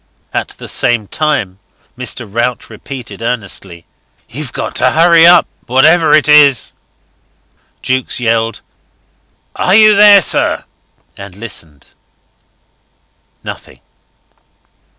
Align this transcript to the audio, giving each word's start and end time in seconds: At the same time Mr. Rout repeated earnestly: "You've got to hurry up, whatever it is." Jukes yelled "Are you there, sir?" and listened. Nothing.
At 0.33 0.47
the 0.57 0.67
same 0.67 1.07
time 1.07 1.59
Mr. 1.95 2.25
Rout 2.27 2.71
repeated 2.71 3.21
earnestly: 3.21 3.85
"You've 4.27 4.51
got 4.51 4.73
to 4.77 4.93
hurry 4.93 5.27
up, 5.27 5.45
whatever 5.67 6.11
it 6.15 6.27
is." 6.27 6.73
Jukes 7.83 8.19
yelled 8.19 8.61
"Are 9.55 9.75
you 9.75 9.95
there, 9.95 10.23
sir?" 10.23 10.63
and 11.17 11.35
listened. 11.35 11.89
Nothing. 13.43 13.79